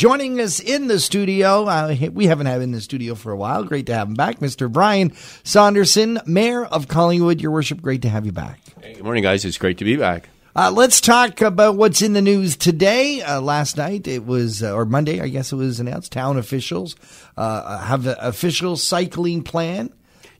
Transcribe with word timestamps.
Joining 0.00 0.40
us 0.40 0.60
in 0.60 0.86
the 0.86 0.98
studio, 0.98 1.66
uh, 1.66 1.94
we 2.14 2.24
haven't 2.24 2.46
had 2.46 2.56
him 2.56 2.62
in 2.62 2.72
the 2.72 2.80
studio 2.80 3.14
for 3.14 3.32
a 3.32 3.36
while. 3.36 3.64
Great 3.64 3.84
to 3.84 3.94
have 3.94 4.08
him 4.08 4.14
back, 4.14 4.38
Mr. 4.38 4.72
Brian 4.72 5.12
Saunderson, 5.44 6.18
Mayor 6.24 6.64
of 6.64 6.88
Collingwood. 6.88 7.42
Your 7.42 7.50
Worship, 7.50 7.82
great 7.82 8.00
to 8.00 8.08
have 8.08 8.24
you 8.24 8.32
back. 8.32 8.60
Hey, 8.80 8.94
good 8.94 9.04
morning, 9.04 9.22
guys. 9.22 9.44
It's 9.44 9.58
great 9.58 9.76
to 9.76 9.84
be 9.84 9.96
back. 9.96 10.30
Uh, 10.56 10.70
let's 10.74 11.02
talk 11.02 11.42
about 11.42 11.76
what's 11.76 12.00
in 12.00 12.14
the 12.14 12.22
news 12.22 12.56
today. 12.56 13.20
Uh, 13.20 13.42
last 13.42 13.76
night 13.76 14.08
it 14.08 14.24
was, 14.24 14.62
uh, 14.62 14.74
or 14.74 14.86
Monday, 14.86 15.20
I 15.20 15.28
guess 15.28 15.52
it 15.52 15.56
was 15.56 15.80
announced. 15.80 16.12
Town 16.12 16.38
officials 16.38 16.96
uh, 17.36 17.80
have 17.80 18.06
an 18.06 18.16
official 18.20 18.78
cycling 18.78 19.42
plan 19.42 19.92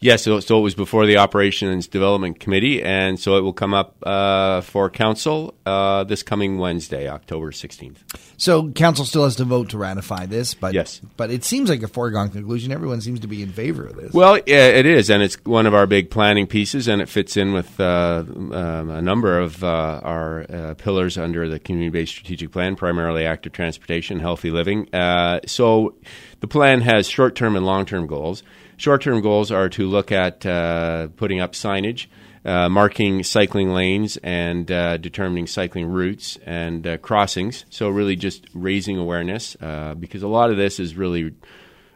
Yes, 0.03 0.23
so, 0.23 0.41
so, 0.41 0.59
it 0.59 0.63
was 0.63 0.75
before 0.75 1.05
the 1.05 1.19
Operations 1.19 1.87
Development 1.87 2.41
Committee, 2.41 2.83
and 2.83 3.21
so 3.21 3.37
it 3.37 3.43
will 3.43 3.53
come 3.53 3.75
up 3.75 3.97
uh, 4.03 4.63
for 4.63 4.89
council 4.89 5.55
uh, 5.67 6.05
this 6.05 6.23
coming 6.23 6.57
Wednesday, 6.57 7.07
October 7.07 7.51
16th. 7.51 7.99
So 8.39 8.71
council 8.71 9.05
still 9.05 9.25
has 9.25 9.37
to 9.37 9.45
vote 9.45 9.69
to 9.71 9.79
ratify 9.79 10.25
this, 10.25 10.55
but 10.55 10.73
yes. 10.73 11.03
but 11.19 11.31
it 11.31 11.45
seems 11.45 11.69
like 11.69 11.83
a 11.83 11.89
foregone 11.89 12.31
conclusion. 12.31 12.73
Everyone 12.73 13.03
seems 13.03 13.21
to 13.21 13.27
be 13.27 13.43
in 13.43 13.53
favor 13.53 13.85
of 13.85 13.97
this. 13.97 14.15
Well, 14.15 14.39
yeah, 14.47 14.69
it 14.69 14.87
is, 14.87 15.11
and 15.11 15.23
it's 15.23 15.35
one 15.45 15.67
of 15.67 15.75
our 15.75 15.87
big 15.87 16.11
planning 16.11 16.47
pieces, 16.47 16.89
and 16.89 17.03
it 17.03 17.09
fits 17.11 17.37
in 17.37 17.53
with 17.53 17.79
uh, 17.79 18.25
um, 18.27 18.89
a 18.89 19.03
number 19.03 19.39
of 19.39 19.63
uh, 19.63 20.01
our 20.03 20.47
uh, 20.51 20.75
pillars 20.79 21.19
under 21.19 21.47
the 21.47 21.59
community-based 21.59 22.13
strategic 22.13 22.53
plan, 22.53 22.75
primarily 22.75 23.27
active 23.27 23.53
transportation, 23.53 24.19
healthy 24.19 24.51
living. 24.51 24.89
Uh, 24.95 25.41
so 25.47 25.95
the 26.41 26.49
plan 26.49 26.81
has 26.81 27.07
short-term 27.07 27.55
and 27.55 27.67
long-term 27.67 28.07
goals. 28.07 28.43
Short 28.81 29.03
term 29.03 29.21
goals 29.21 29.53
are 29.53 29.69
to 29.69 29.87
look 29.87 30.11
at 30.11 30.47
uh, 30.47 31.09
putting 31.09 31.39
up 31.39 31.53
signage, 31.53 32.07
uh, 32.47 32.71
marking 32.71 33.23
cycling 33.23 33.75
lanes, 33.75 34.17
and 34.23 34.73
uh, 34.73 34.97
determining 34.97 35.47
cycling 35.47 35.87
routes 35.87 36.39
and 36.47 36.87
uh, 36.87 36.97
crossings. 36.97 37.67
So, 37.69 37.91
really 37.91 38.17
just 38.17 38.47
raising 38.55 38.97
awareness 38.97 39.55
uh, 39.61 39.97
because 39.97 40.23
a 40.23 40.29
lot 40.29 40.51
of 40.51 40.57
this 40.57 40.81
is 40.81 40.97
really. 40.97 41.35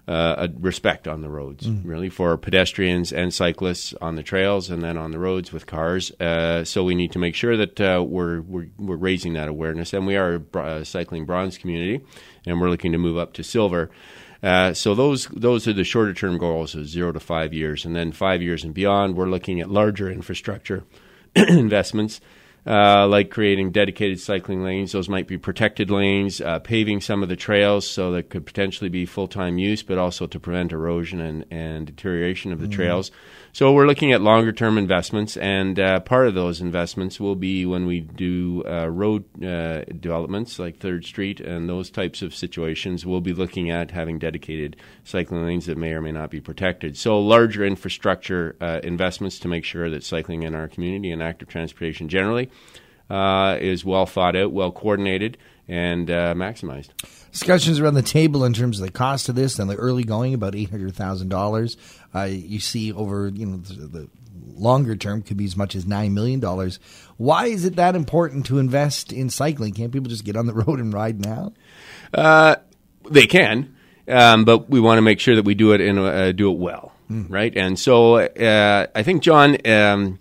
Uh, 0.06 0.48
a 0.50 0.60
respect 0.60 1.08
on 1.08 1.22
the 1.22 1.30
roads, 1.30 1.66
mm. 1.66 1.80
really, 1.82 2.10
for 2.10 2.36
pedestrians 2.36 3.10
and 3.10 3.32
cyclists 3.32 3.94
on 4.02 4.16
the 4.16 4.22
trails 4.22 4.68
and 4.68 4.82
then 4.82 4.98
on 4.98 5.12
the 5.12 5.18
roads 5.18 5.50
with 5.50 5.64
cars. 5.64 6.12
so 6.68 6.84
we 6.84 6.94
need 6.94 7.10
to 7.10 7.18
make 7.18 7.34
sure 7.34 7.56
that 7.56 7.80
we're, 8.06 8.42
we're, 8.42 8.66
we're 8.76 8.96
raising 8.96 9.32
that 9.32 9.48
awareness, 9.48 9.94
and 9.94 10.06
we 10.06 10.14
are 10.14 10.42
a 10.52 10.84
cycling 10.84 11.24
bronze 11.24 11.56
community, 11.56 12.04
and 12.44 12.60
we're 12.60 12.68
looking 12.68 12.92
to 12.92 12.98
move 12.98 13.16
up 13.16 13.32
to 13.32 13.42
silver. 13.42 13.88
Uh, 14.44 14.74
so 14.74 14.94
those 14.94 15.26
those 15.28 15.66
are 15.66 15.72
the 15.72 15.84
shorter 15.84 16.12
term 16.12 16.36
goals 16.36 16.74
of 16.74 16.86
zero 16.86 17.12
to 17.12 17.18
five 17.18 17.54
years, 17.54 17.86
and 17.86 17.96
then 17.96 18.12
five 18.12 18.42
years 18.42 18.62
and 18.62 18.74
beyond, 18.74 19.16
we're 19.16 19.24
looking 19.24 19.58
at 19.58 19.70
larger 19.70 20.10
infrastructure 20.10 20.84
investments. 21.34 22.20
Uh, 22.66 23.06
like 23.06 23.30
creating 23.30 23.70
dedicated 23.70 24.18
cycling 24.18 24.64
lanes. 24.64 24.92
Those 24.92 25.06
might 25.06 25.28
be 25.28 25.36
protected 25.36 25.90
lanes, 25.90 26.40
uh, 26.40 26.60
paving 26.60 27.02
some 27.02 27.22
of 27.22 27.28
the 27.28 27.36
trails 27.36 27.86
so 27.86 28.12
that 28.12 28.30
could 28.30 28.46
potentially 28.46 28.88
be 28.88 29.04
full 29.04 29.28
time 29.28 29.58
use, 29.58 29.82
but 29.82 29.98
also 29.98 30.26
to 30.26 30.40
prevent 30.40 30.72
erosion 30.72 31.20
and, 31.20 31.44
and 31.50 31.86
deterioration 31.86 32.52
of 32.52 32.60
the 32.60 32.66
mm-hmm. 32.66 32.76
trails. 32.76 33.10
So 33.54 33.72
we're 33.72 33.86
looking 33.86 34.10
at 34.12 34.20
longer 34.20 34.50
term 34.50 34.78
investments, 34.78 35.36
and 35.36 35.78
uh, 35.78 36.00
part 36.00 36.26
of 36.26 36.34
those 36.34 36.60
investments 36.60 37.20
will 37.20 37.36
be 37.36 37.64
when 37.64 37.86
we 37.86 38.00
do 38.00 38.64
uh, 38.66 38.88
road 38.88 39.24
uh, 39.44 39.84
developments 39.84 40.58
like 40.58 40.78
Third 40.78 41.04
Street 41.04 41.38
and 41.38 41.68
those 41.68 41.88
types 41.88 42.20
of 42.20 42.34
situations. 42.34 43.06
We'll 43.06 43.20
be 43.20 43.32
looking 43.32 43.70
at 43.70 43.92
having 43.92 44.18
dedicated 44.18 44.74
cycling 45.04 45.44
lanes 45.44 45.66
that 45.66 45.78
may 45.78 45.92
or 45.92 46.00
may 46.00 46.10
not 46.10 46.30
be 46.30 46.40
protected. 46.40 46.96
So 46.96 47.20
larger 47.20 47.64
infrastructure 47.64 48.56
uh, 48.60 48.80
investments 48.82 49.38
to 49.40 49.48
make 49.48 49.64
sure 49.64 49.88
that 49.88 50.02
cycling 50.02 50.42
in 50.42 50.56
our 50.56 50.66
community 50.66 51.12
and 51.12 51.22
active 51.22 51.46
transportation 51.46 52.08
generally 52.08 52.50
uh, 53.10 53.58
is 53.60 53.84
well 53.84 54.06
thought 54.06 54.36
out, 54.36 54.52
well 54.52 54.72
coordinated, 54.72 55.38
and 55.68 56.10
uh, 56.10 56.34
maximized 56.34 56.90
discussions 57.34 57.80
around 57.80 57.94
the 57.94 58.02
table 58.02 58.44
in 58.44 58.52
terms 58.52 58.78
of 58.78 58.86
the 58.86 58.92
cost 58.92 59.28
of 59.28 59.34
this 59.34 59.58
and 59.58 59.68
the 59.68 59.74
early 59.74 60.04
going 60.04 60.32
about 60.32 60.54
eight 60.54 60.70
hundred 60.70 60.94
thousand 60.94 61.32
uh, 61.32 61.36
dollars. 61.36 61.76
You 62.14 62.60
see 62.60 62.92
over 62.92 63.28
you 63.28 63.44
know 63.44 63.56
the, 63.58 63.86
the 63.86 64.10
longer 64.54 64.94
term 64.94 65.20
could 65.20 65.36
be 65.36 65.44
as 65.44 65.56
much 65.56 65.74
as 65.74 65.84
nine 65.84 66.14
million 66.14 66.40
dollars. 66.40 66.78
Why 67.16 67.46
is 67.46 67.64
it 67.64 67.76
that 67.76 67.96
important 67.96 68.46
to 68.46 68.58
invest 68.58 69.12
in 69.12 69.30
cycling? 69.30 69.74
Can't 69.74 69.92
people 69.92 70.08
just 70.08 70.24
get 70.24 70.36
on 70.36 70.46
the 70.46 70.54
road 70.66 70.78
and 70.78 70.92
ride 70.92 71.20
now? 71.20 71.52
Uh, 72.14 72.56
they 73.10 73.26
can, 73.26 73.74
um, 74.08 74.44
but 74.44 74.70
we 74.70 74.80
want 74.80 74.98
to 74.98 75.02
make 75.02 75.20
sure 75.20 75.34
that 75.34 75.44
we 75.44 75.54
do 75.54 75.72
it 75.72 75.80
in 75.80 75.98
uh, 75.98 76.32
do 76.32 76.52
it 76.52 76.58
well, 76.58 76.92
mm. 77.10 77.26
right? 77.28 77.54
And 77.56 77.78
so 77.78 78.16
uh, 78.16 78.86
I 78.94 79.02
think 79.02 79.22
John. 79.22 79.58
Um, 79.66 80.20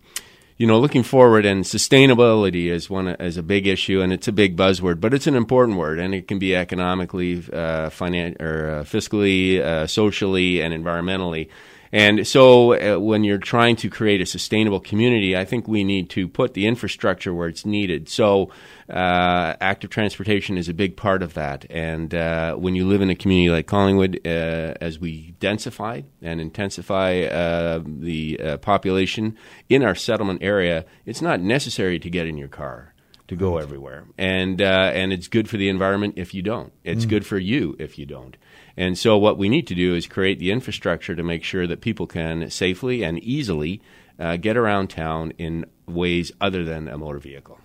you 0.57 0.67
know, 0.67 0.79
looking 0.79 1.03
forward 1.03 1.45
and 1.45 1.63
sustainability 1.63 2.67
is 2.67 2.89
one 2.89 3.07
is 3.07 3.37
a 3.37 3.43
big 3.43 3.67
issue, 3.67 4.01
and 4.01 4.13
it's 4.13 4.27
a 4.27 4.31
big 4.31 4.55
buzzword, 4.55 4.99
but 4.99 5.13
it's 5.13 5.27
an 5.27 5.35
important 5.35 5.77
word, 5.77 5.99
and 5.99 6.13
it 6.13 6.27
can 6.27 6.39
be 6.39 6.55
economically, 6.55 7.37
uh, 7.51 7.89
finan- 7.89 8.39
or 8.41 8.69
uh, 8.69 8.83
fiscally, 8.83 9.59
uh, 9.59 9.87
socially, 9.87 10.61
and 10.61 10.73
environmentally. 10.73 11.49
And 11.93 12.25
so, 12.25 12.73
uh, 12.73 12.99
when 12.99 13.23
you're 13.23 13.37
trying 13.37 13.75
to 13.77 13.89
create 13.89 14.19
a 14.19 14.25
sustainable 14.25 14.79
community, 14.79 15.37
I 15.37 15.45
think 15.45 15.67
we 15.67 15.83
need 15.83 16.09
to 16.09 16.27
put 16.27 16.55
the 16.55 16.65
infrastructure 16.65 17.35
where 17.35 17.47
it's 17.47 17.67
needed. 17.67 18.09
So, 18.09 18.49
uh, 18.89 19.53
active 19.61 19.91
transportation 19.91 20.57
is 20.57 20.67
a 20.67 20.73
big 20.73 20.97
part 20.97 21.21
of 21.21 21.35
that. 21.35 21.67
And 21.69 22.15
uh, 22.15 22.55
when 22.55 22.73
you 22.73 22.87
live 22.87 23.01
in 23.01 23.11
a 23.11 23.15
community 23.15 23.51
like 23.51 23.67
Collingwood, 23.67 24.21
uh, 24.25 24.73
as 24.81 24.97
we 24.97 25.35
densify 25.39 26.03
and 26.19 26.41
intensify 26.41 27.21
uh, 27.21 27.83
the 27.85 28.39
uh, 28.39 28.57
population 28.57 29.37
in 29.69 29.83
our 29.83 29.93
settlement 29.93 30.41
area, 30.41 30.85
it's 31.05 31.21
not 31.21 31.41
necessary 31.41 31.99
to 31.99 32.09
get 32.09 32.25
in 32.25 32.39
your 32.39 32.47
car 32.47 32.92
to 33.27 33.35
go 33.35 33.57
everywhere. 33.57 34.05
And 34.17 34.61
uh, 34.61 34.91
and 34.93 35.13
it's 35.13 35.27
good 35.27 35.49
for 35.49 35.57
the 35.57 35.69
environment 35.69 36.15
if 36.17 36.33
you 36.33 36.41
don't. 36.41 36.73
It's 36.83 37.05
mm. 37.05 37.09
good 37.09 37.25
for 37.25 37.37
you 37.37 37.75
if 37.79 37.97
you 37.97 38.05
don't. 38.05 38.37
And 38.75 38.97
so 38.97 39.17
what 39.17 39.37
we 39.37 39.49
need 39.49 39.67
to 39.67 39.75
do 39.75 39.95
is 39.95 40.07
create 40.07 40.39
the 40.39 40.51
infrastructure 40.51 41.15
to 41.15 41.23
make 41.23 41.43
sure 41.43 41.67
that 41.67 41.81
people 41.81 42.07
can 42.07 42.49
safely 42.49 43.03
and 43.03 43.19
easily 43.19 43.81
uh, 44.19 44.37
get 44.37 44.57
around 44.57 44.89
town 44.89 45.31
in 45.37 45.65
ways 45.87 46.31
other 46.41 46.63
than 46.63 46.87
a 46.87 46.97
motor 46.97 47.19
vehicle. 47.19 47.59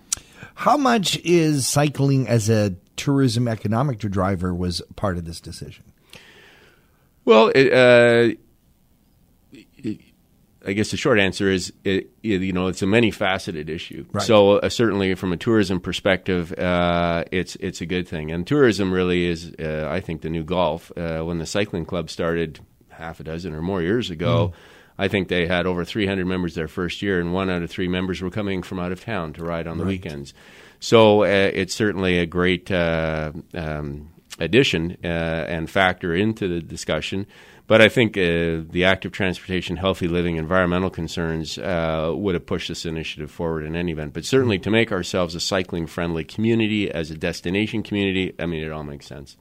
How 0.55 0.77
much 0.77 1.17
is 1.23 1.67
cycling 1.67 2.27
as 2.27 2.49
a 2.49 2.75
tourism 2.95 3.47
economic 3.47 3.99
driver 3.99 4.53
was 4.53 4.81
part 4.95 5.17
of 5.17 5.25
this 5.25 5.39
decision? 5.39 5.85
Well, 7.25 7.51
it, 7.55 7.71
uh, 7.71 8.35
I 10.69 10.73
guess 10.73 10.91
the 10.91 10.97
short 10.97 11.19
answer 11.19 11.49
is, 11.49 11.73
it, 11.83 12.11
you 12.21 12.53
know, 12.53 12.67
it's 12.67 12.83
a 12.83 12.87
many 12.87 13.09
faceted 13.09 13.69
issue. 13.69 14.05
Right. 14.11 14.23
So 14.23 14.57
uh, 14.57 14.69
certainly, 14.69 15.15
from 15.15 15.33
a 15.33 15.37
tourism 15.37 15.79
perspective, 15.79 16.53
uh, 16.53 17.23
it's 17.31 17.55
it's 17.55 17.81
a 17.81 17.87
good 17.87 18.07
thing. 18.07 18.31
And 18.31 18.45
tourism 18.45 18.91
really 18.91 19.25
is, 19.25 19.51
uh, 19.59 19.87
I 19.89 19.99
think, 19.99 20.21
the 20.21 20.29
new 20.29 20.43
golf. 20.43 20.91
Uh, 20.95 21.21
when 21.21 21.39
the 21.39 21.47
cycling 21.47 21.85
club 21.85 22.11
started 22.11 22.59
half 22.89 23.19
a 23.19 23.23
dozen 23.23 23.55
or 23.55 23.61
more 23.61 23.81
years 23.81 24.11
ago. 24.11 24.49
Mm. 24.49 24.53
I 25.01 25.07
think 25.07 25.29
they 25.29 25.47
had 25.47 25.65
over 25.65 25.85
300 25.85 26.27
members 26.27 26.55
their 26.55 26.67
first 26.67 27.01
year, 27.01 27.21
and 27.21 27.33
one 27.33 27.49
out 27.49 27.63
of 27.63 27.71
three 27.71 27.87
members 27.87 28.21
were 28.21 28.29
coming 28.29 28.61
from 28.61 28.79
out 28.79 28.91
of 28.91 29.01
town 29.01 29.31
to 29.33 29.43
ride 29.43 29.65
on 29.65 29.77
the 29.77 29.85
right. 29.85 29.91
weekends. 29.91 30.33
So 30.81 31.23
uh, 31.23 31.51
it's 31.53 31.73
certainly 31.73 32.19
a 32.19 32.25
great 32.25 32.69
uh, 32.69 33.31
um, 33.53 34.09
addition 34.39 34.97
and 35.01 35.69
factor 35.69 36.13
into 36.13 36.49
the 36.49 36.59
discussion. 36.59 37.27
But 37.69 37.81
I 37.81 37.87
think 37.87 38.17
uh, 38.17 38.65
the 38.67 38.83
active 38.83 39.11
transportation, 39.11 39.77
healthy 39.77 40.07
living, 40.07 40.37
environmental 40.37 40.89
concerns 40.89 41.59
uh, 41.59 42.11
would 42.15 42.33
have 42.33 42.47
pushed 42.47 42.67
this 42.67 42.83
initiative 42.83 43.29
forward 43.29 43.63
in 43.63 43.75
any 43.75 43.91
event. 43.91 44.11
But 44.11 44.25
certainly 44.25 44.57
to 44.57 44.71
make 44.71 44.91
ourselves 44.91 45.35
a 45.35 45.39
cycling 45.39 45.85
friendly 45.85 46.23
community, 46.23 46.89
as 46.89 47.11
a 47.11 47.15
destination 47.15 47.83
community, 47.83 48.33
I 48.39 48.47
mean, 48.47 48.63
it 48.63 48.71
all 48.71 48.83
makes 48.83 49.05
sense. 49.05 49.37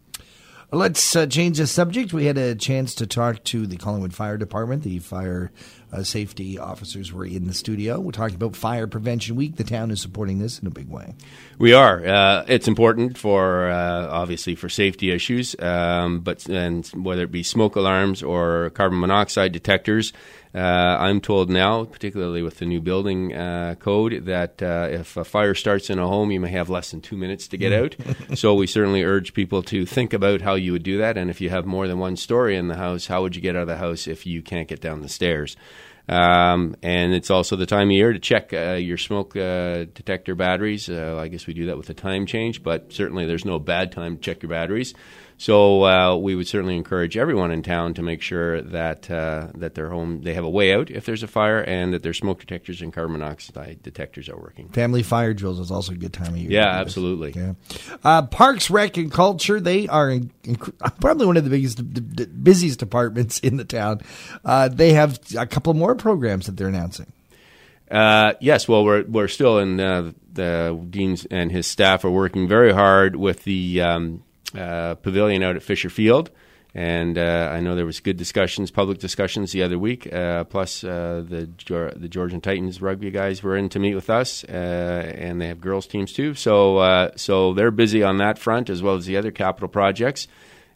Let's 0.70 1.16
uh, 1.16 1.24
change 1.24 1.56
the 1.56 1.66
subject. 1.66 2.12
We 2.12 2.26
had 2.26 2.36
a 2.36 2.54
chance 2.54 2.94
to 2.96 3.06
talk 3.06 3.42
to 3.44 3.66
the 3.66 3.78
Collingwood 3.78 4.12
Fire 4.12 4.36
Department. 4.36 4.82
The 4.82 4.98
fire 4.98 5.50
uh, 5.90 6.02
safety 6.02 6.58
officers 6.58 7.10
were 7.10 7.24
in 7.24 7.46
the 7.46 7.54
studio. 7.54 7.98
We're 7.98 8.12
talking 8.12 8.34
about 8.34 8.54
Fire 8.54 8.86
Prevention 8.86 9.34
Week. 9.36 9.56
The 9.56 9.64
town 9.64 9.90
is 9.90 10.02
supporting 10.02 10.40
this 10.40 10.58
in 10.58 10.66
a 10.66 10.70
big 10.70 10.90
way. 10.90 11.14
We 11.58 11.72
are. 11.72 12.04
Uh, 12.04 12.44
it's 12.48 12.68
important 12.68 13.16
for 13.16 13.70
uh, 13.70 14.08
obviously 14.08 14.56
for 14.56 14.68
safety 14.68 15.10
issues, 15.10 15.56
um, 15.58 16.20
but 16.20 16.46
and 16.50 16.86
whether 16.88 17.22
it 17.22 17.32
be 17.32 17.42
smoke 17.42 17.76
alarms 17.76 18.22
or 18.22 18.68
carbon 18.70 19.00
monoxide 19.00 19.52
detectors. 19.52 20.12
Uh, 20.54 20.96
I'm 20.98 21.20
told 21.20 21.50
now, 21.50 21.84
particularly 21.84 22.42
with 22.42 22.58
the 22.58 22.64
new 22.64 22.80
building 22.80 23.34
uh, 23.34 23.74
code, 23.78 24.24
that 24.24 24.62
uh, 24.62 24.88
if 24.90 25.16
a 25.16 25.24
fire 25.24 25.54
starts 25.54 25.90
in 25.90 25.98
a 25.98 26.06
home, 26.06 26.30
you 26.30 26.40
may 26.40 26.50
have 26.50 26.70
less 26.70 26.90
than 26.90 27.00
two 27.00 27.16
minutes 27.16 27.48
to 27.48 27.58
get 27.58 27.72
out. 27.72 27.94
so 28.34 28.54
we 28.54 28.66
certainly 28.66 29.04
urge 29.04 29.34
people 29.34 29.62
to 29.64 29.84
think 29.84 30.12
about 30.14 30.40
how 30.40 30.54
you 30.58 30.72
would 30.72 30.82
do 30.82 30.98
that. 30.98 31.16
And 31.16 31.30
if 31.30 31.40
you 31.40 31.50
have 31.50 31.66
more 31.66 31.88
than 31.88 31.98
one 31.98 32.16
story 32.16 32.56
in 32.56 32.68
the 32.68 32.76
house, 32.76 33.06
how 33.06 33.22
would 33.22 33.36
you 33.36 33.42
get 33.42 33.56
out 33.56 33.62
of 33.62 33.68
the 33.68 33.76
house 33.76 34.06
if 34.06 34.26
you 34.26 34.42
can't 34.42 34.68
get 34.68 34.80
down 34.80 35.00
the 35.00 35.08
stairs? 35.08 35.56
Um, 36.08 36.74
and 36.82 37.12
it's 37.12 37.30
also 37.30 37.56
the 37.56 37.66
time 37.66 37.88
of 37.88 37.92
year 37.92 38.12
to 38.12 38.18
check 38.18 38.52
uh, 38.54 38.72
your 38.72 38.96
smoke 38.96 39.36
uh, 39.36 39.84
detector 39.92 40.34
batteries. 40.34 40.88
Uh, 40.88 41.18
I 41.20 41.28
guess 41.28 41.46
we 41.46 41.52
do 41.52 41.66
that 41.66 41.76
with 41.76 41.90
a 41.90 41.94
time 41.94 42.24
change, 42.24 42.62
but 42.62 42.92
certainly 42.92 43.26
there's 43.26 43.44
no 43.44 43.58
bad 43.58 43.92
time 43.92 44.16
to 44.16 44.22
check 44.22 44.42
your 44.42 44.50
batteries. 44.50 44.94
So 45.40 45.84
uh, 45.84 46.16
we 46.16 46.34
would 46.34 46.48
certainly 46.48 46.76
encourage 46.76 47.16
everyone 47.16 47.52
in 47.52 47.62
town 47.62 47.94
to 47.94 48.02
make 48.02 48.22
sure 48.22 48.60
that 48.60 49.08
uh, 49.08 49.48
that 49.54 49.76
their 49.76 49.88
home 49.88 50.22
they 50.22 50.34
have 50.34 50.44
a 50.44 50.50
way 50.50 50.74
out 50.74 50.90
if 50.90 51.06
there's 51.06 51.22
a 51.22 51.28
fire, 51.28 51.60
and 51.60 51.94
that 51.94 52.02
their 52.02 52.12
smoke 52.12 52.40
detectors 52.40 52.82
and 52.82 52.92
carbon 52.92 53.12
monoxide 53.12 53.80
detectors 53.82 54.28
are 54.28 54.36
working. 54.36 54.68
Family 54.70 55.04
fire 55.04 55.32
drills 55.32 55.60
is 55.60 55.70
also 55.70 55.92
a 55.92 55.96
good 55.96 56.12
time 56.12 56.32
of 56.32 56.38
year. 56.38 56.50
Yeah, 56.50 56.66
absolutely. 56.66 57.32
Yeah. 57.36 57.52
Uh, 58.02 58.22
Parks, 58.22 58.68
Rec, 58.68 58.96
and 58.96 59.12
Culture 59.12 59.60
they 59.60 59.86
are 59.86 60.10
in, 60.10 60.32
probably 61.00 61.26
one 61.26 61.36
of 61.36 61.44
the 61.44 61.50
biggest, 61.50 61.78
d- 61.92 62.00
d- 62.00 62.24
busiest 62.26 62.80
departments 62.80 63.38
in 63.38 63.58
the 63.58 63.64
town. 63.64 64.00
Uh, 64.44 64.68
they 64.68 64.92
have 64.94 65.20
a 65.36 65.46
couple 65.46 65.72
more 65.72 65.94
programs 65.94 66.46
that 66.46 66.56
they're 66.56 66.68
announcing. 66.68 67.12
Uh, 67.88 68.34
yes, 68.40 68.68
well, 68.68 68.84
we're 68.84 69.04
we're 69.04 69.28
still 69.28 69.58
in 69.58 69.78
uh, 69.80 70.12
the 70.32 70.84
deans 70.90 71.26
and 71.30 71.52
his 71.52 71.66
staff 71.66 72.04
are 72.04 72.10
working 72.10 72.48
very 72.48 72.72
hard 72.72 73.16
with 73.16 73.44
the 73.44 73.80
um, 73.80 74.22
uh, 74.56 74.94
pavilion 74.96 75.42
out 75.42 75.56
at 75.56 75.62
Fisher 75.62 75.90
Field. 75.90 76.30
And 76.74 77.16
uh, 77.16 77.50
I 77.50 77.60
know 77.60 77.74
there 77.74 77.86
was 77.86 77.98
good 78.00 78.18
discussions, 78.18 78.70
public 78.70 78.98
discussions 78.98 79.52
the 79.52 79.62
other 79.62 79.78
week. 79.78 80.12
Uh, 80.12 80.44
plus, 80.44 80.84
uh, 80.84 81.24
the 81.26 81.48
the 81.96 82.08
Georgian 82.08 82.40
Titans 82.40 82.82
rugby 82.82 83.10
guys 83.10 83.42
were 83.42 83.56
in 83.56 83.70
to 83.70 83.78
meet 83.78 83.94
with 83.94 84.10
us, 84.10 84.44
and 84.44 85.40
they 85.40 85.48
have 85.48 85.60
girls 85.60 85.86
teams 85.86 86.12
too. 86.12 86.34
So, 86.34 87.10
so 87.16 87.54
they're 87.54 87.70
busy 87.70 88.02
on 88.02 88.18
that 88.18 88.38
front 88.38 88.68
as 88.68 88.82
well 88.82 88.96
as 88.96 89.06
the 89.06 89.16
other 89.16 89.30
capital 89.30 89.68
projects. 89.68 90.28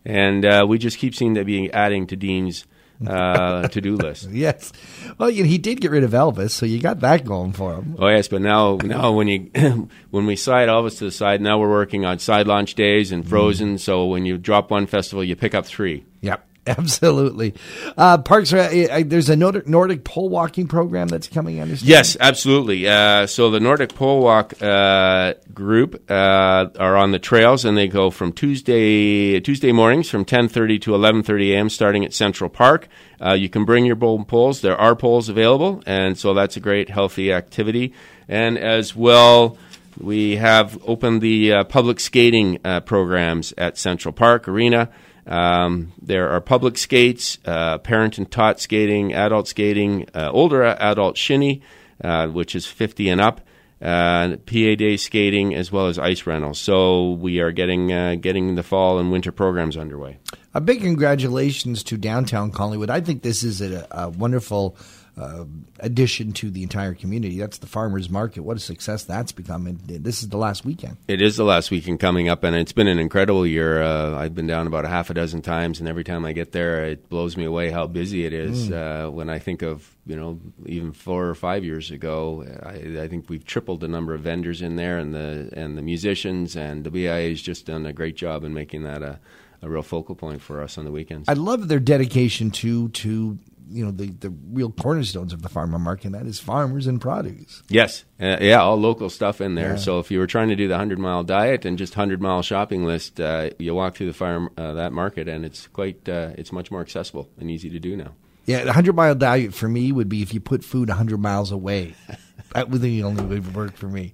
And 0.04 0.68
we 0.68 0.78
just 0.78 0.98
keep 0.98 1.14
seeing 1.14 1.34
to 1.34 1.44
be 1.44 1.70
adding 1.72 2.06
to 2.06 2.16
Dean's 2.16 2.66
uh, 3.08 3.68
to 3.68 3.80
do 3.80 3.96
list. 3.96 4.30
yes. 4.30 4.72
Well, 5.18 5.30
you 5.30 5.42
know, 5.42 5.48
he 5.48 5.58
did 5.58 5.80
get 5.80 5.90
rid 5.90 6.04
of 6.04 6.12
Elvis, 6.12 6.50
so 6.50 6.66
you 6.66 6.80
got 6.80 7.00
that 7.00 7.24
going 7.24 7.52
for 7.52 7.74
him. 7.74 7.96
Oh 7.98 8.08
yes, 8.08 8.28
but 8.28 8.42
now 8.42 8.76
now 8.76 9.12
when 9.12 9.28
you 9.28 9.50
when 10.10 10.26
we 10.26 10.36
slide 10.36 10.68
Elvis 10.68 10.98
to 10.98 11.04
the 11.04 11.10
side, 11.10 11.40
now 11.40 11.58
we're 11.58 11.70
working 11.70 12.04
on 12.04 12.18
side 12.18 12.46
launch 12.46 12.74
days 12.74 13.12
and 13.12 13.28
Frozen. 13.28 13.74
Mm. 13.76 13.80
So 13.80 14.06
when 14.06 14.26
you 14.26 14.38
drop 14.38 14.70
one 14.70 14.86
festival, 14.86 15.24
you 15.24 15.36
pick 15.36 15.54
up 15.54 15.66
three. 15.66 16.04
Yep. 16.20 16.46
Absolutely. 16.66 17.54
Uh, 17.96 18.18
Parks, 18.18 18.52
uh, 18.52 18.86
uh, 18.90 19.02
there's 19.04 19.28
a 19.28 19.34
Nordic, 19.34 20.04
pole 20.04 20.28
walking 20.28 20.68
program 20.68 21.08
that's 21.08 21.26
coming, 21.26 21.58
I 21.58 21.62
understand? 21.62 21.88
Yes, 21.88 22.16
absolutely. 22.20 22.86
Uh, 22.86 23.26
so 23.26 23.50
the 23.50 23.58
Nordic 23.58 23.96
Pole 23.96 24.20
Walk 24.20 24.62
uh, 24.62 25.34
group 25.52 26.08
uh, 26.08 26.66
are 26.78 26.96
on 26.96 27.10
the 27.10 27.18
trails, 27.18 27.64
and 27.64 27.76
they 27.76 27.88
go 27.88 28.10
from 28.10 28.32
Tuesday 28.32 29.40
Tuesday 29.40 29.72
mornings 29.72 30.08
from 30.08 30.24
10.30 30.24 30.80
to 30.82 30.92
11.30 30.92 31.50
a.m., 31.50 31.68
starting 31.68 32.04
at 32.04 32.14
Central 32.14 32.48
Park. 32.48 32.86
you 33.34 33.48
can 33.48 33.64
bring 33.64 33.84
your 33.84 33.96
poles. 33.96 34.60
There 34.60 34.76
are 34.76 34.94
poles 34.94 35.28
available, 35.28 35.82
and 35.84 36.16
so 36.16 36.32
that's 36.32 36.56
a 36.56 36.60
great, 36.60 36.90
healthy 36.90 37.32
activity. 37.32 37.92
And 38.28 38.56
as 38.56 38.94
well, 38.94 39.58
we 39.98 40.36
have 40.36 40.78
opened 40.86 41.22
the 41.22 41.64
public 41.64 41.98
skating 41.98 42.58
programs 42.86 43.52
at 43.58 43.76
Central 43.78 44.12
Park 44.12 44.46
Arena. 44.46 44.90
Um, 45.26 45.92
there 46.00 46.30
are 46.30 46.40
public 46.40 46.76
skates, 46.76 47.38
uh, 47.44 47.78
parent 47.78 48.18
and 48.18 48.30
taught 48.30 48.60
skating, 48.60 49.12
adult 49.12 49.48
skating, 49.48 50.08
uh, 50.14 50.30
older 50.32 50.64
adult 50.64 51.16
shinny, 51.16 51.62
uh, 52.02 52.28
which 52.28 52.54
is 52.54 52.66
50 52.66 53.08
and 53.08 53.20
up, 53.20 53.40
uh, 53.80 54.36
PA 54.46 54.74
day 54.76 54.96
skating, 54.96 55.54
as 55.54 55.70
well 55.70 55.86
as 55.86 55.98
ice 55.98 56.26
rentals. 56.26 56.58
So 56.58 57.12
we 57.12 57.40
are 57.40 57.52
getting 57.52 57.92
uh, 57.92 58.16
getting 58.16 58.54
the 58.54 58.62
fall 58.62 58.98
and 58.98 59.12
winter 59.12 59.32
programs 59.32 59.76
underway. 59.76 60.18
A 60.54 60.60
big 60.60 60.80
congratulations 60.80 61.82
to 61.84 61.96
downtown 61.96 62.50
Collingwood. 62.50 62.90
I 62.90 63.00
think 63.00 63.22
this 63.22 63.42
is 63.42 63.60
a, 63.60 63.86
a 63.90 64.10
wonderful 64.10 64.76
uh, 65.16 65.44
addition 65.80 66.32
to 66.32 66.50
the 66.50 66.62
entire 66.62 66.94
community. 66.94 67.38
That's 67.38 67.58
the 67.58 67.66
farmers 67.66 68.08
market. 68.08 68.42
What 68.42 68.56
a 68.56 68.60
success 68.60 69.04
that's 69.04 69.32
become. 69.32 69.66
And 69.66 69.78
this 69.80 70.22
is 70.22 70.30
the 70.30 70.38
last 70.38 70.64
weekend. 70.64 70.96
It 71.06 71.20
is 71.20 71.36
the 71.36 71.44
last 71.44 71.70
weekend 71.70 72.00
coming 72.00 72.28
up, 72.28 72.44
and 72.44 72.56
it's 72.56 72.72
been 72.72 72.88
an 72.88 72.98
incredible 72.98 73.46
year. 73.46 73.82
Uh, 73.82 74.16
I've 74.16 74.34
been 74.34 74.46
down 74.46 74.66
about 74.66 74.84
a 74.84 74.88
half 74.88 75.10
a 75.10 75.14
dozen 75.14 75.42
times, 75.42 75.80
and 75.80 75.88
every 75.88 76.04
time 76.04 76.24
I 76.24 76.32
get 76.32 76.52
there, 76.52 76.84
it 76.84 77.10
blows 77.10 77.36
me 77.36 77.44
away 77.44 77.70
how 77.70 77.86
busy 77.86 78.24
it 78.24 78.32
is. 78.32 78.70
Mm. 78.70 79.06
Uh, 79.06 79.10
when 79.10 79.28
I 79.28 79.38
think 79.38 79.62
of 79.62 79.94
you 80.06 80.16
know 80.16 80.40
even 80.64 80.92
four 80.92 81.26
or 81.26 81.34
five 81.34 81.64
years 81.64 81.90
ago, 81.90 82.44
I, 82.62 83.02
I, 83.02 83.08
think 83.08 83.28
we've 83.28 83.44
tripled 83.44 83.80
the 83.80 83.88
number 83.88 84.14
of 84.14 84.22
vendors 84.22 84.62
in 84.62 84.76
there, 84.76 84.98
and 84.98 85.14
the 85.14 85.50
and 85.52 85.76
the 85.76 85.82
musicians, 85.82 86.56
and 86.56 86.84
the 86.84 86.90
BIA 86.90 87.28
has 87.28 87.42
just 87.42 87.66
done 87.66 87.84
a 87.84 87.92
great 87.92 88.16
job 88.16 88.44
in 88.44 88.54
making 88.54 88.84
that 88.84 89.02
a 89.02 89.20
a 89.62 89.68
real 89.68 89.82
focal 89.82 90.14
point 90.14 90.42
for 90.42 90.60
us 90.60 90.76
on 90.76 90.84
the 90.84 90.90
weekends. 90.90 91.28
I 91.28 91.34
love 91.34 91.68
their 91.68 91.80
dedication 91.80 92.50
to 92.52 92.88
to 92.88 93.38
you 93.72 93.84
know 93.84 93.90
the, 93.90 94.10
the 94.10 94.30
real 94.50 94.70
cornerstones 94.70 95.32
of 95.32 95.42
the 95.42 95.48
farmer 95.48 95.78
market, 95.78 96.06
and 96.06 96.14
that 96.14 96.26
is 96.26 96.38
farmers 96.38 96.86
and 96.86 97.00
produce. 97.00 97.62
Yes, 97.68 98.04
uh, 98.20 98.38
yeah, 98.40 98.60
all 98.60 98.76
local 98.76 99.10
stuff 99.10 99.40
in 99.40 99.54
there. 99.54 99.70
Yeah. 99.70 99.76
So 99.76 99.98
if 99.98 100.10
you 100.10 100.18
were 100.18 100.26
trying 100.26 100.48
to 100.48 100.56
do 100.56 100.68
the 100.68 100.76
hundred 100.76 100.98
mile 100.98 101.24
diet 101.24 101.64
and 101.64 101.78
just 101.78 101.94
hundred 101.94 102.20
mile 102.20 102.42
shopping 102.42 102.84
list, 102.84 103.20
uh, 103.20 103.50
you 103.58 103.74
walk 103.74 103.96
through 103.96 104.08
the 104.08 104.14
farm 104.14 104.50
uh, 104.56 104.74
that 104.74 104.92
market, 104.92 105.28
and 105.28 105.44
it's 105.44 105.66
quite 105.68 106.08
uh, 106.08 106.30
it's 106.36 106.52
much 106.52 106.70
more 106.70 106.80
accessible 106.80 107.28
and 107.38 107.50
easy 107.50 107.70
to 107.70 107.78
do 107.78 107.96
now. 107.96 108.12
Yeah, 108.46 108.64
the 108.64 108.72
hundred 108.72 108.96
mile 108.96 109.14
diet 109.14 109.54
for 109.54 109.68
me 109.68 109.92
would 109.92 110.08
be 110.08 110.22
if 110.22 110.34
you 110.34 110.40
put 110.40 110.64
food 110.64 110.90
hundred 110.90 111.18
miles 111.18 111.52
away. 111.52 111.94
that 112.54 112.68
would 112.70 112.80
the 112.80 113.02
only 113.02 113.22
way 113.24 113.40
would 113.40 113.54
work 113.54 113.76
for 113.76 113.86
me. 113.86 114.12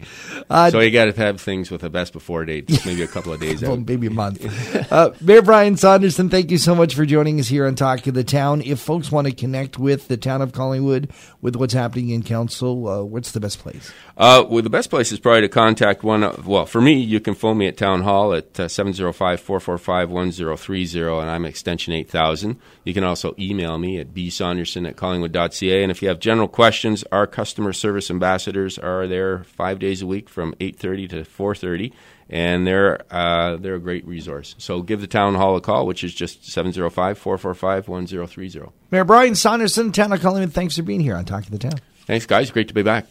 Uh, 0.49 0.71
so 0.71 0.81
you 0.81 0.91
got 0.91 1.07
to 1.07 1.13
have 1.13 1.41
things 1.41 1.71
with 1.71 1.83
a 1.83 1.91
best 1.91 2.13
before 2.13 2.45
date, 2.45 2.69
maybe 2.87 3.03
a 3.03 3.09
couple 3.09 3.33
of 3.33 3.41
days 3.41 3.63
well, 3.63 3.73
out, 3.73 3.87
maybe 3.87 4.07
a 4.07 4.11
month. 4.11 4.93
uh, 4.93 5.11
Mayor 5.21 5.43
Brian 5.43 5.77
Saunderson, 5.77 6.29
thank 6.29 6.51
you 6.51 6.59
so 6.59 6.75
much 6.75 6.95
for 6.95 7.05
joining 7.05 7.41
us 7.41 7.49
here 7.49 7.67
on 7.67 7.75
Talk 7.75 8.07
of 8.07 8.15
the 8.15 8.25
Town. 8.25 8.63
If 8.63 8.81
folks 8.81 9.11
want 9.11 9.27
to 9.27 9.33
connect 9.33 9.79
with 9.79 10.09
the 10.09 10.17
town 10.17 10.43
of 10.43 10.53
Collingwood, 10.53 11.11
with 11.41 11.57
what's 11.57 11.75
happening 11.75 12.11
in 12.11 12.23
council, 12.23 12.89
uh, 12.89 13.03
what's 13.03 13.33
the 13.33 13.41
best 13.41 13.59
place? 13.59 13.93
Uh, 14.17 14.45
well, 14.49 14.63
the 14.63 14.71
best 14.71 14.91
place 14.91 15.13
is 15.13 15.21
probably 15.21 15.43
to 15.43 15.49
contact 15.49 16.03
one. 16.03 16.23
Of, 16.25 16.47
well, 16.47 16.67
for 16.67 16.81
me, 16.81 16.95
you 16.95 17.21
can 17.21 17.35
phone 17.35 17.59
me 17.59 17.69
at 17.69 17.77
town 17.77 18.03
hall 18.03 18.35
at 18.35 18.59
uh, 18.59 18.69
seven 18.69 18.93
zero 18.93 19.13
five 19.13 19.41
four 19.41 19.61
four 19.61 19.79
five 19.79 20.11
one 20.11 20.33
zero 20.33 20.57
three 20.57 20.85
zero, 20.85 21.21
and 21.21 21.31
I'm 21.31 21.45
extension 21.45 21.93
eight 21.93 22.11
thousand. 22.11 22.59
You 22.85 22.95
can 22.95 23.05
also 23.05 23.35
email 23.39 23.79
me 23.79 23.99
at 23.99 24.15
bsaunderson 24.15 24.89
at 24.89 24.97
collingwood.ca, 24.97 25.83
and 25.83 25.91
if 25.91 26.03
you 26.03 26.09
have 26.09 26.19
general 26.19 26.49
questions, 26.49 27.05
our 27.13 27.27
customer 27.27 27.73
service 27.73 28.11
ambassadors 28.29 28.79
are 28.79 29.07
there 29.07 29.45
five 29.45 29.79
days 29.79 30.03
a 30.03 30.07
week 30.07 30.29
from 30.29 30.53
8.30 30.55 31.11
to 31.11 31.23
4.30 31.23 31.93
and 32.29 32.67
they're 32.67 33.01
uh, 33.11 33.57
they're 33.57 33.77
a 33.77 33.81
great 33.81 34.07
resource. 34.07 34.55
So 34.59 34.83
give 34.83 35.01
the 35.01 35.07
town 35.07 35.35
hall 35.35 35.57
a 35.57 35.63
call, 35.63 35.87
which 35.87 36.05
is 36.05 36.15
just 36.15 36.43
705-445-1030. 36.43 38.71
Mayor 38.91 39.05
Brian 39.05 39.35
Saunderson, 39.35 39.93
Town 39.93 40.13
of 40.13 40.21
Collingwood, 40.21 40.53
thanks 40.53 40.77
for 40.77 40.83
being 40.83 41.01
here 41.01 41.17
on 41.17 41.25
Talk 41.25 41.45
to 41.45 41.51
the 41.51 41.57
Town. 41.59 41.81
Thanks, 42.05 42.27
guys. 42.27 42.51
Great 42.51 42.69
to 42.69 42.75
be 42.75 42.83
back. 42.83 43.07